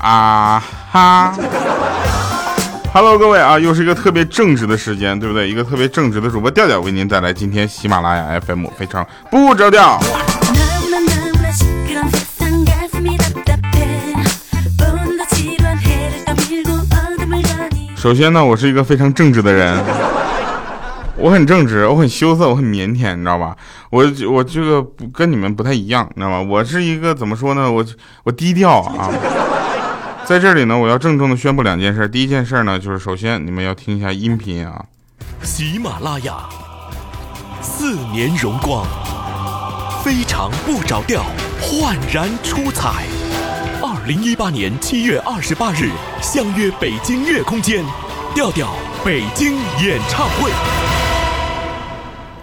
[0.00, 1.34] 啊哈
[2.94, 5.50] ！Hello，各位啊，又是一个特别正直的时间，对不对？
[5.50, 10.00] 一个特别正直的主播调调为您带来今天喜马拉雅 FM 非常不着调。
[17.98, 19.76] 首先呢，我是一个非常正直的人，
[21.16, 23.56] 我很正直，我很羞涩，我很腼腆，你知道吧？
[23.90, 26.40] 我我这个不跟你们不太一样，你知道吧？
[26.40, 27.70] 我是一个怎么说呢？
[27.70, 27.84] 我
[28.22, 29.10] 我低调啊。
[30.24, 32.08] 在这里呢，我要郑重的宣布两件事。
[32.08, 34.84] 第一件事呢，就是首先你们要听一下音频啊。
[35.42, 36.36] 喜马拉雅
[37.60, 38.86] 四年荣光，
[40.04, 41.24] 非常不着调，
[41.60, 43.17] 焕然出彩。
[44.08, 45.90] 零一八年七月二十八日，
[46.22, 47.84] 相约北京乐空间，
[48.34, 48.74] 调调
[49.04, 50.50] 北京演唱会。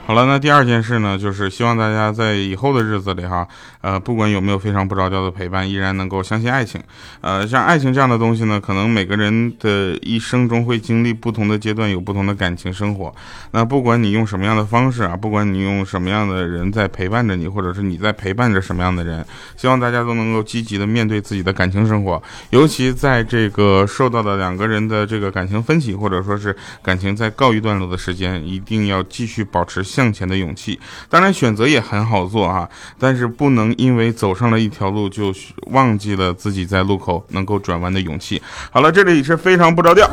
[0.06, 3.48] 好了，那第二件事呢，就是希望大家在以后的日子里哈，
[3.86, 6.82] 呃，不管有没有非常不着调的陪伴，依然能够相信爱情。
[7.22, 13.14] 呃，像爱情这样的东西呢，可能每个人的一生中会经历不同的阶段，有不同的感情生活。
[13.52, 19.24] 那不管你用什么样的方式啊，不管你用什么样的人在陪伴着你，或者是你在陪伴着什么样的人，
[19.56, 22.20] 希望大家都能够积极的面对自己的感情生活。
[22.50, 29.76] 尤其在这个受到的两个人的这个感情分歧，或者说是感情在告一段落的时间，一定要继续保持。
[29.84, 35.34] 向前的勇气，当然选择也很好做啊，但是不能因为走上了一条路就
[35.72, 38.42] 忘记了自己在路口能够转弯的勇气。
[38.72, 40.10] 好了，这里是非常不着调。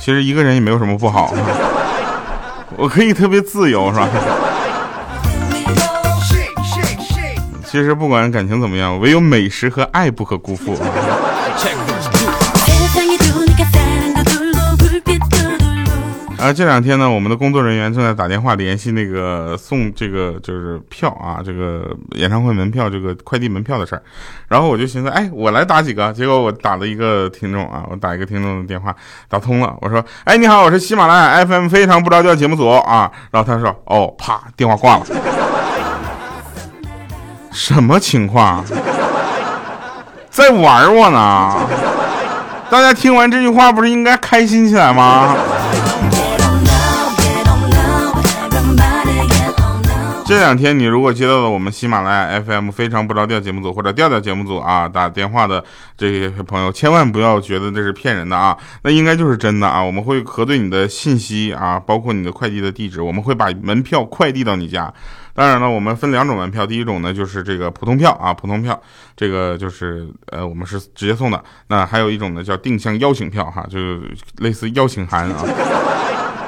[0.00, 1.32] 其实一个人也没有什么不好，
[2.76, 4.06] 我可以特别自由，是吧？
[7.64, 10.76] 其实不管感情怎么样，唯有美食和爱不可辜负。
[16.44, 24.02] 啊，这两天呢，我们的工作人员正在打电话联系那个送这个就是票啊，这个演唱会门票、这个快递门票的事儿。
[24.46, 26.12] 然后我就寻思，哎，我来打几个。
[26.12, 28.94] 结果我打了一个听众啊，我打一个听众的电话，
[29.26, 29.74] 打通了。
[29.80, 33.10] 我说，哎，你好，我是喜马拉雅 FM 非常不着调节目组啊。
[33.30, 35.06] 然后他说，哦，啪，电话挂了。
[37.52, 38.62] 什么情况？
[40.28, 41.54] 在玩我呢？
[42.68, 45.34] 大家听完这句话，不是应该开心起来吗？
[50.26, 55.62] 这两天你如果接到了我们喜马拉雅 FM 非常不着调节目组或者调调节目组啊打电话的
[55.98, 59.84] 这些朋友，千万不要觉得这是骗人的啊，那应该就是真的啊。
[59.84, 64.92] 我们会核对你的信息啊，包括你的快递的地址，我们会把门票快递到你家。
[65.34, 68.80] 当然了，我们分两种门票，第一种呢就是这个普通票啊，普通票，
[69.14, 71.44] 这个就是呃我们是直接送的。
[71.68, 74.00] 那还有一种呢叫定向邀请票哈，就是
[74.38, 75.44] 类似邀请函啊。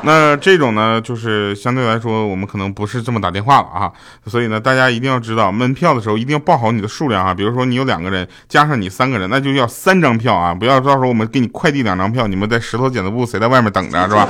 [0.02, 3.90] 那这种呢，就是相对来说，我们可能不是这么打电话了啊，
[4.26, 7.34] 所以呢，大家一定要知道，门票的时候一定要报好你的数量啊。
[7.34, 14.28] 比如说你有两个人，加上你三个人，那就要三张票啊，不要到时候我们给你快递两张票，你们在石头剪子布，谁在外面等着是吧？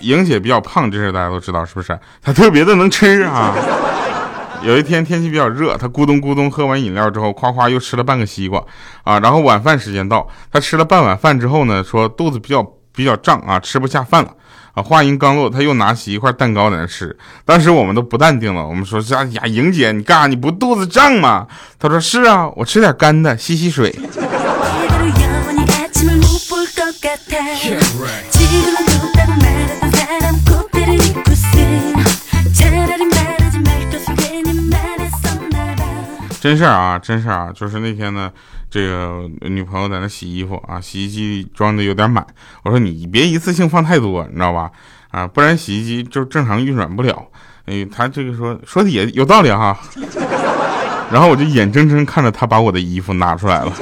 [0.00, 1.96] 莹姐比较胖，这事大家都知道是不是？
[2.20, 3.54] 她特别的能吃啊。
[4.62, 8.62] 有一天天气比较热，他咕咚咕咚喝完饮料之后，夸夸又吃了半个西瓜
[9.04, 9.18] 啊。
[9.20, 12.62] 然后晚饭时间到，他吃了半碗饭之后呢，说肚子比较
[12.94, 14.30] 比较胀啊，吃不下饭了
[14.74, 14.82] 啊。
[14.82, 17.16] 话音刚落，他又拿起一块蛋糕在那吃。
[17.44, 19.00] 当时我们都不淡定了，我们说
[19.32, 20.26] ：“呀，莹姐，你干啥？
[20.26, 21.46] 你不肚子胀吗？”
[21.80, 23.98] 他说：“是啊，我吃点干的，吸吸水。”
[36.40, 38.32] 真事儿啊，真事儿啊，就是那天呢，
[38.70, 42.26] 这个女朋友在那洗衣服啊，洗衣机装的有点满。
[42.62, 44.70] 我说你别一次性放太多，你知道吧？
[45.10, 47.22] 啊，不然洗衣机就正常运转不了。
[47.66, 49.78] 哎，他这个说说的也有道理哈。
[51.12, 53.72] 然后我就眼睁睁看着他把我的衣服拿出来了。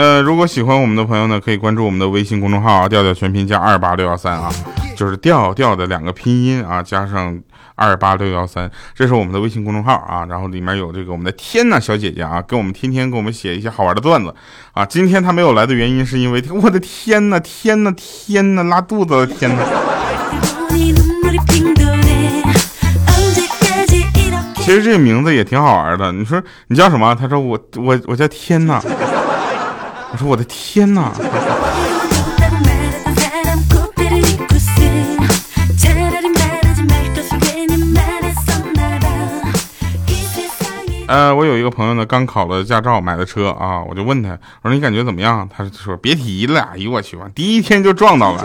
[0.00, 4.50] 呃，如果喜欢我们的朋友呢，可以关注我们的微信公众号啊，调调全拼加二八六幺三啊，
[4.96, 7.38] 就是调调的两个拼音啊，加上
[7.74, 14.34] 二八六幺三，这是我们的微信公众号啊，然后里面有这个我们的天呐小姐姐啊，给我们天天给我们写一些好玩的段子
[14.72, 19.62] 啊，今天她没有来的原因是因为我的天呐天呐天呐拉肚子了天呐。
[24.56, 26.10] 其实这个名字也挺好玩的。
[26.12, 27.14] 你说你叫什么？
[27.14, 28.80] 他说我我我叫天呐。
[30.12, 31.12] 我说我的天呐。
[41.06, 44.30] 呃，我有一个朋友呢，刚考了驾照，买的车啊，我就问他，
[44.62, 45.48] 我说你感觉怎么样？
[45.48, 48.44] 他说别提了，哎呦我去，第一天就撞到了。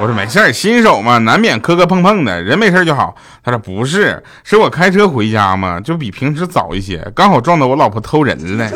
[0.00, 3.14] 我说没事儿，新手嘛，难免磕磕碰碰的，人没事就好。
[3.44, 8.70] 他说不是，是我开车回家嘛，就比平时早一些，刚好撞到我老婆偷人了。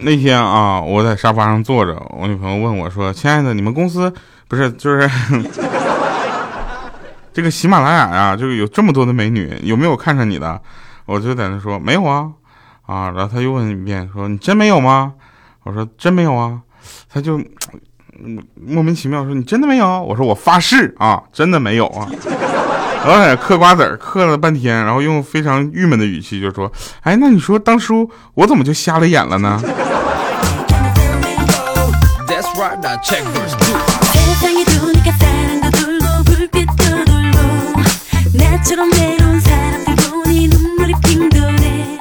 [0.00, 4.12] 那天啊，我在沙发上坐着，我女朋友问我说：“亲爱的，你们公司
[4.48, 5.10] 不是就是
[7.32, 8.36] 这个喜马拉雅呀？
[8.36, 10.60] 就有这么多的美女，有没有看上你的？”
[11.04, 12.30] 我就在那说：“没有啊。”
[12.86, 15.12] 啊，然后他又问一遍说：“你真没有吗？”
[15.64, 16.58] 我说：“真没有啊。”
[17.12, 17.38] 他就
[18.54, 22.08] 莫名其妙说：“你真的没有？”我说：“我发誓啊，真的没有啊。”
[23.08, 26.70] 然后在嗑瓜子儿，嗑了半天，然后用非常郁闷的语气就说
[27.00, 29.58] ：“哎，那你说当初我怎么就瞎了眼了呢？”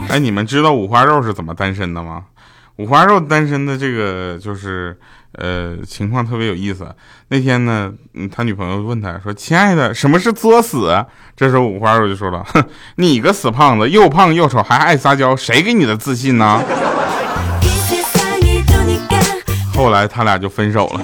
[0.09, 2.23] 哎，你们知道五花肉是怎么单身的吗？
[2.79, 4.99] 五花肉单身的这个就是。
[5.37, 6.93] 呃，情况特别有意思。
[7.29, 7.91] 那天呢，
[8.31, 11.05] 他女朋友问他说：“亲爱的，什么是作死？”
[11.37, 12.63] 这时候五花肉就说了：“哼，
[12.95, 16.61] 你个死胖子，又胖又丑，还爱撒娇，谁给你的自信呢？”
[19.75, 21.01] 后来他俩就分手了。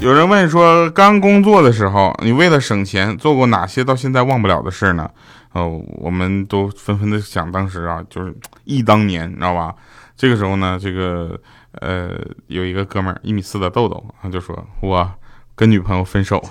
[0.00, 5.10] 有人问说，刚工作的时候，你为了省钱做过哪些到现在忘不了的事呢？
[5.52, 8.34] 哦，我们都纷纷的想当时啊，就是
[8.64, 9.74] 忆当年，你知道吧？
[10.16, 11.38] 这个时候呢，这个
[11.80, 12.10] 呃，
[12.48, 15.10] 有一个哥们儿一米四的豆豆，他就说我
[15.54, 16.42] 跟女朋友分手。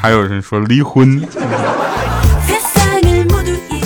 [0.00, 1.20] 还有人说离婚。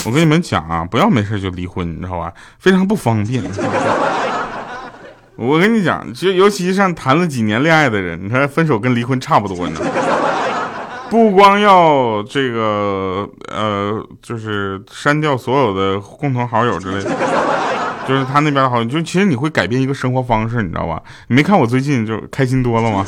[0.04, 2.32] 我跟你们讲啊，不要没事就离婚，你知道吧？
[2.58, 3.42] 非常不方便。
[5.44, 9.80] 我跟你讲，就尤其像谈了几年恋爱的人，你看分手跟离婚差不多呢。
[11.10, 17.10] 不光要这个呃，就是删掉所有的共同好友之类的，
[18.06, 21.02] 就是他那边好像，就其实你会改变一个生活方式，你知道吧？
[21.26, 23.04] 你没看我最近就开心多了吗？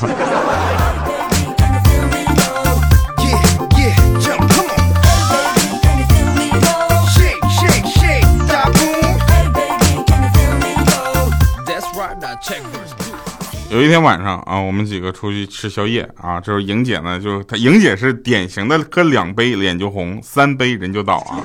[13.75, 21.43] 有一天晚上啊，我们几个出去吃宵夜啊，这时候莹姐呢，就她莹姐是典型的喝两杯脸就红，三杯人就倒啊。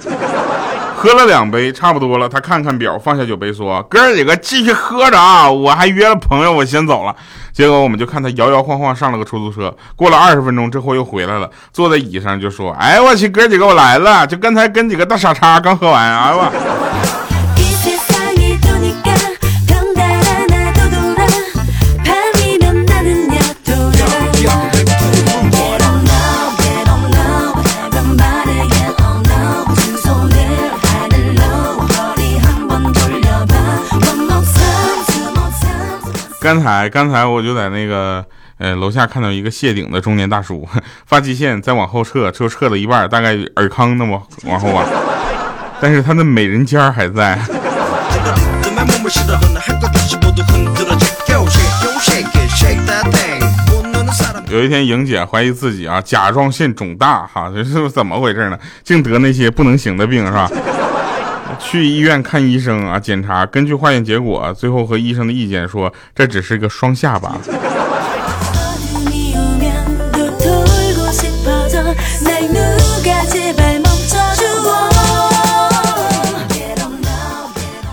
[0.94, 7.16] 喝了两杯差不多了，她看看表，放下酒杯说：“哥几个继续喝着啊，我还约了朋友，我先走了。”
[7.52, 16.48] 结果我们就看她摇摇晃晃上了个出租车，过了二十分钟之后又回来了，坐在椅上就说：“哎我去，哥几个我来了，就刚才跟几个大傻叉刚喝完，哎我。”
[36.40, 38.24] 刚才刚才我就在那个
[38.56, 40.66] 呃楼下看到一个谢顶的中年大叔，
[41.06, 44.84] 发际线再往后撤，就撤了一半，大概尔康那么往后吧，
[45.82, 47.38] 但是他的美人尖还在。
[54.48, 58.58] 有一天，莹姐怀疑自己啊甲状腺肿大，哈，这是怎么回事呢？
[58.82, 60.50] 净得那些不能行的病是吧？
[61.60, 67.38] 去医院看医生啊，检查，根据化验结果，最后和医生的意见说，这只是个双下巴。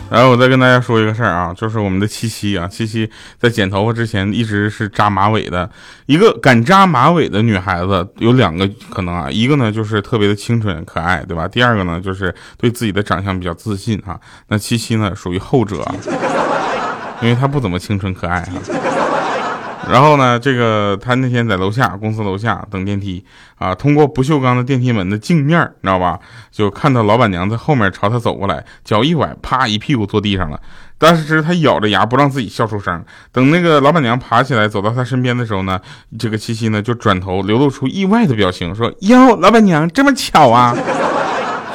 [0.10, 3.10] 然后我再跟大家说一个事儿啊，就是我们的七七啊，七七
[3.40, 5.70] 在剪头发之前一直是扎马尾的。
[6.06, 11.48] 一个敢扎马尾的女孩子有两个可能啊，一个呢就是特别的清纯可爱，对吧？
[11.48, 14.20] 第二个呢就是对自己的长相比较自信哈。
[14.48, 15.86] 那七七呢属于后者，
[17.22, 19.07] 因为她不怎么清纯可爱哈。
[19.90, 23.24] 然后呢，这个他那天在楼下公司楼下等电梯
[23.58, 26.20] 啊，通过不锈钢的电梯门的镜面，你知道吧？
[26.52, 30.60] 就看到老板娘在后面朝他走过来，脚一崴，啪一屁股坐地上了。
[30.98, 33.06] 当时他咬着牙不让自己笑出声。
[33.32, 35.80] 等那个老板娘爬起来走到他身边的时候呢，
[36.18, 40.76] 这个七七呢就转头流露出意外的表情，说：“哟，老板娘这么巧啊！”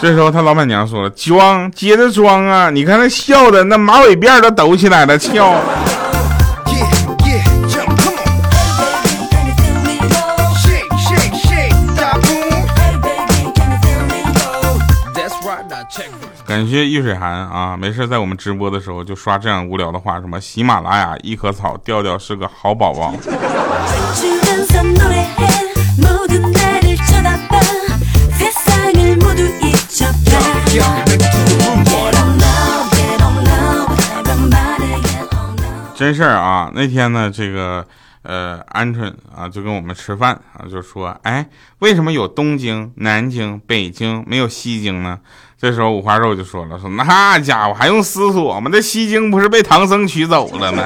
[0.00, 2.68] 这时候他老板娘说了：“装，接着装啊！
[2.68, 5.56] 你看他笑的那马尾辫都抖起来了，笑。”
[16.52, 23.14] 感谢易水寒啊，没事在我们直播的时候就刷这样无聊的话，什么喜马拉雅一棵草，调调是个好宝宝。
[35.96, 37.86] 真事儿啊，那天呢，这个
[38.24, 45.18] 呃，鹌鹑啊就跟我们吃饭啊，就说，哎，为什么有东京、南京、北京，没有西京呢？
[45.62, 48.68] 这时候五花肉就说了：“说那家伙还用思索吗？
[48.72, 50.82] 那西京不是被唐僧取走了吗？”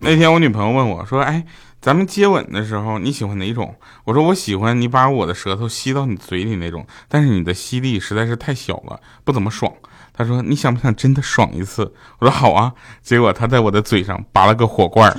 [0.00, 1.44] 那天我女朋友问我说：“哎。”
[1.80, 3.76] 咱们接吻的时候，你喜欢哪种？
[4.04, 9.72] 我说我喜欢你把我的舌头吸到你嘴里那种，但是你的吸力实在是太小了，不怎么爽。
[10.12, 11.94] 他说你想不想真的爽一次？
[12.18, 12.72] 我说好啊。
[13.00, 15.16] 结果他在我的嘴上拔了个火罐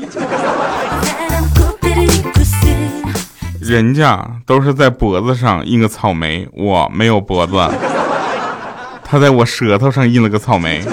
[3.62, 7.54] 人家都是在脖子上印个草莓，我没有脖子，
[9.04, 10.84] 他在我舌头上印了个草莓。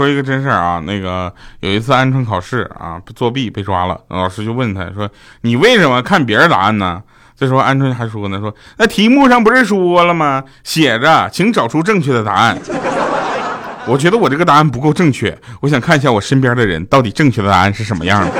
[0.00, 1.30] 说一个真事儿啊，那个
[1.60, 5.06] 有一次鹌鹑考试啊，作弊被抓了，老师就问他说
[5.42, 7.02] ：“你为什么看别人答案呢？”
[7.38, 10.42] 这时候鹌鹑还说呢：“说那题目上不是说了吗？
[10.64, 12.56] 写着，请找出正确的答案。
[13.86, 18.32] 我觉得我这个答案不够正确，我想看一下我身边的人到底正确的答案是什么样的。”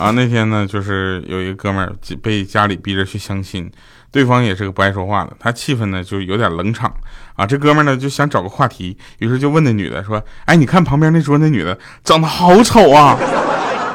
[0.00, 1.92] 啊，那天呢，就是有一个哥们儿
[2.22, 3.70] 被家里逼着去相亲，
[4.10, 6.90] 对方也是个不爱说话的，他气氛呢就有点冷场。
[7.36, 13.14] 啊，这哥们儿呢就想找个话题，于是就问那女的说：“哎，你看旁边那桌那女的长得好丑啊！”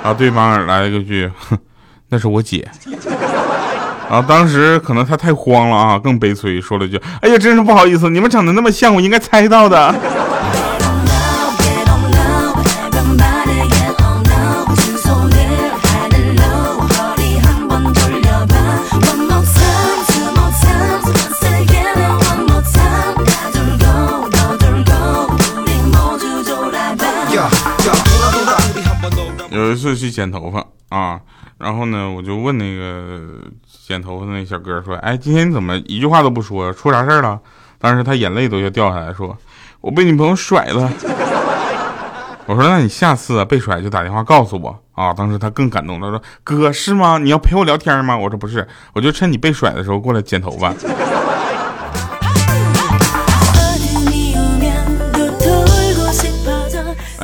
[0.05, 1.57] 啊，对方来了一句：“哼，
[2.09, 2.69] 那是我姐。”
[4.07, 9.93] 啊，当时可能他太慌了啊，更悲催，说了句：“哎呀，真是不好意思，你们长得那么像，我应该猜到的。”
[29.85, 31.19] 次去剪头发啊，
[31.59, 33.21] 然后呢，我就问那个
[33.85, 36.73] 剪头发的那小哥说：“哎，今天你怎么一句话都不说？
[36.73, 37.39] 出啥事儿了？”
[37.77, 39.37] 当时他眼泪都要掉下来说
[39.81, 40.91] ：“我被女朋友甩了。
[42.47, 47.17] ”我说：“那你下次被甩就打电话告诉我啊。”当时他更感动，他说：“哥是吗？
[47.17, 50.73] 你要陪我聊天吗？”我说：“不是，我就趁你被甩的时候过来剪头发。”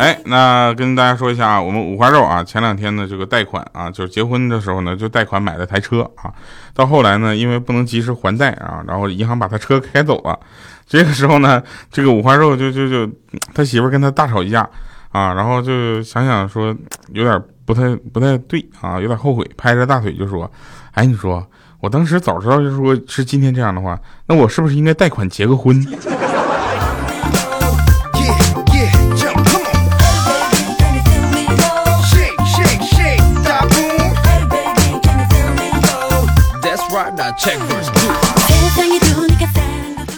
[0.01, 6.33] 哎，那跟大家说一下啊，我们五花肉啊，前两天呢这个贷款啊，就是结婚的时候呢就贷款买了台车啊，
[6.73, 10.39] 到后来呢因为不能及时还贷啊，然后银行把他车开走了，
[10.87, 13.07] 这个时候呢这个五花肉就就就
[13.53, 14.67] 他媳妇跟他大吵一架
[15.11, 16.75] 啊，然后就想想说
[17.13, 20.51] 有点不太不太对啊，有点后悔，拍着大腿就说，
[20.93, 21.45] 哎，你说
[21.79, 25.79] 我当时早知道就说是今天这样的话，那我是不是应该贷款结个婚？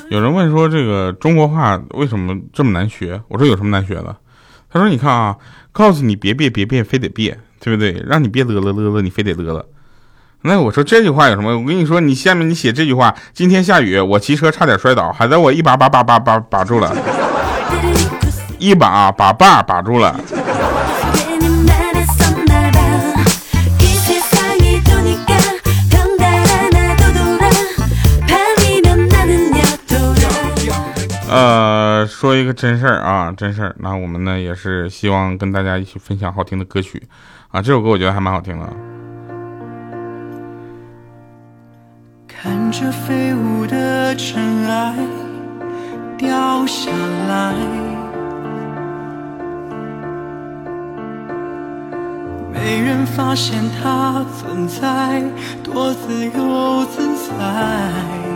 [0.10, 3.22] 有人问说这个中国话为什么这么难学？
[3.28, 4.16] 我说有什么难学的？
[4.72, 5.36] 他说你看啊，
[5.72, 8.04] 告诉你别别别别，非得别，对不对？
[8.08, 9.66] 让你别乐乐乐乐，你非得乐乐。
[10.42, 11.58] 那我说这句话有什么？
[11.58, 16.96] 我跟你说，你下面你写这句话：今天下雨，我骑车差点摔倒，还在我一把把把把把把住了，
[18.60, 20.20] 一把把把把住了。
[31.34, 33.76] 呃说一个真事儿啊，真事儿。
[33.80, 37.02] 那我们呢也是希望跟大家一起分享好听的歌曲
[37.50, 37.60] 啊。
[37.60, 38.70] 这首歌我觉得还蛮好听的。
[42.28, 44.96] 看着飞舞的尘埃
[46.20, 46.92] 掉下
[47.28, 47.56] 来，
[52.54, 55.24] 没人发现它存在，
[55.64, 58.33] 多自由自在。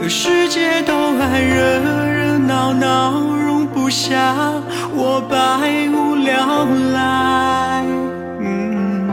[0.00, 4.32] 可世界都爱热热闹闹，容不下
[4.94, 5.36] 我百
[5.92, 7.82] 无聊赖。
[8.38, 9.10] 嗯，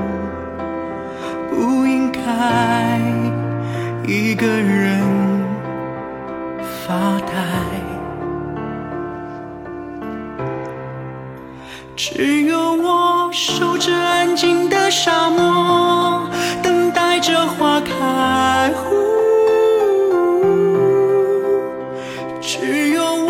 [1.49, 2.21] 不应该
[4.05, 5.01] 一个人
[6.85, 7.33] 发呆，
[11.95, 16.29] 只有我守着安静的沙漠，
[16.61, 18.71] 等待着花开。
[22.95, 23.24] your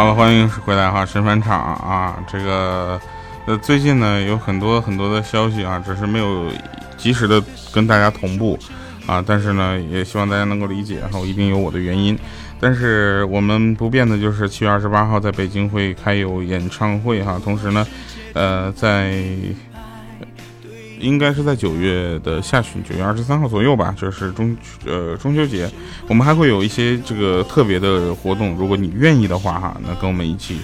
[0.00, 2.16] 好了，欢迎回来哈，神返场啊！
[2.26, 2.98] 这个
[3.44, 6.46] 呃，最近呢有很多很多的消息啊，只是没有
[6.96, 7.38] 及时的
[7.70, 8.58] 跟大家同步
[9.06, 9.22] 啊。
[9.26, 12.18] 但是呢，也希望大家能够理解哈，我一定有我的原因。
[12.58, 17.86] 但是我们不变的就是七月二十八号在北京会开有演唱会哈，同时呢，
[18.32, 19.22] 呃，在。
[21.00, 25.68] 应该是在九月的下旬，九月二十三号左右吧，就是中呃中秋节，
[26.06, 28.54] 我们还会有一些这个特别的活动。
[28.56, 30.58] 如果你愿意的话哈，那跟我们一起，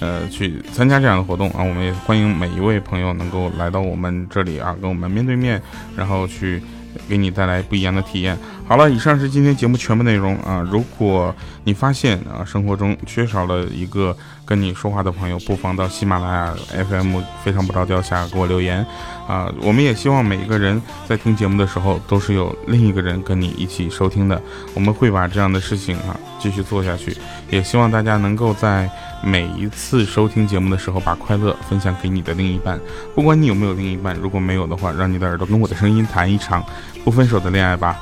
[0.00, 5.60] 呃，去参加这样的活动啊，我们也欢迎每一位朋友能够来到我们这里啊，跟我们面对面，
[5.96, 6.62] 然后去。
[7.08, 8.36] 给你带来不一样的体验。
[8.68, 10.60] 好了，以上是今天节目全部内容啊！
[10.70, 14.14] 如果你发现啊生活中缺少了一个
[14.52, 16.54] 跟你说话的朋友，不妨到喜马拉雅
[16.90, 18.84] FM 非常不着调下给我留言
[19.26, 19.50] 啊！
[19.62, 24.38] 我们也希望每一个人在听节目的时候都是有另一个人跟你一起收听的。
[24.74, 27.16] 我们会把这样的事情啊继续做下去，
[27.48, 28.90] 也希望大家能够在。
[29.24, 32.76] 每一次收听节目的时候，把快乐分享给你的另一半。
[33.14, 36.60] 不管你有没有另一半，如果没有的话，让你的耳朵跟我的声音谈一场
[37.04, 38.00] 不分手的恋爱吧。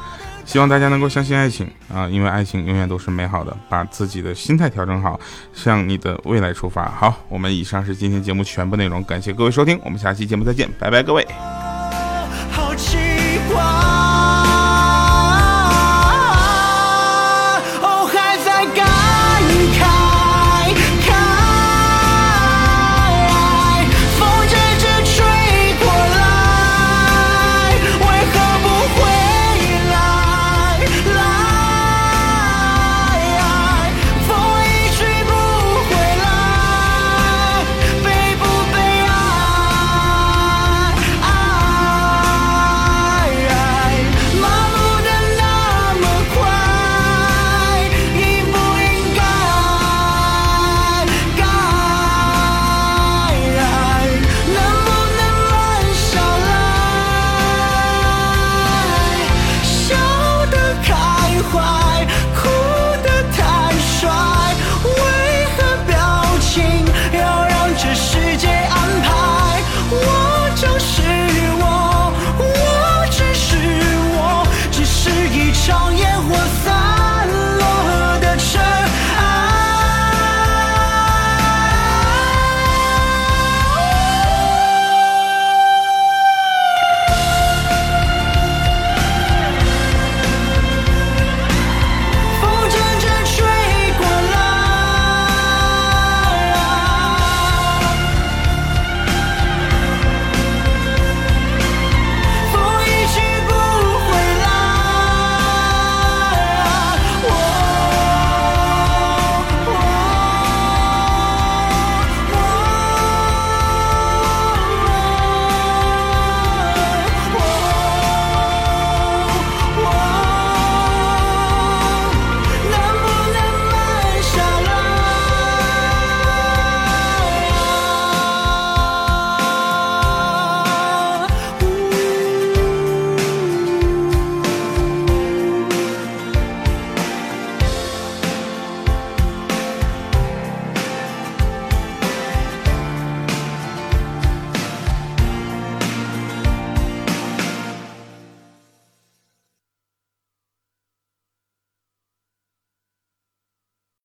[0.50, 3.56] 希望大家能够相信爱情啊，因为爱情永远都是美好的。
[3.68, 5.18] 把自己的心态调整好，
[5.54, 6.90] 向你的未来出发。
[6.90, 11.24] 好，我们以上是今天节目全部内容，感谢各位收听，我们下期节目再见，拜拜，各位。